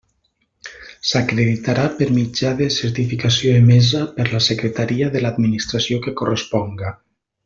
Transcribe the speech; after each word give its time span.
S'acreditarà 1.09 1.83
per 1.99 2.07
mitjà 2.15 2.53
de 2.61 2.69
certificació 2.77 3.53
emesa 3.59 4.01
per 4.19 4.25
la 4.31 4.41
Secretaria 4.49 5.11
de 5.17 5.23
l'administració 5.27 6.01
que 6.07 6.15
corresponga. 6.23 6.91